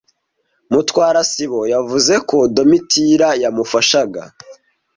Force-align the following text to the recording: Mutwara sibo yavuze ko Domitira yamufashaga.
Mutwara 0.71 1.19
sibo 1.31 1.61
yavuze 1.73 2.13
ko 2.29 2.37
Domitira 2.55 3.29
yamufashaga. 3.43 4.21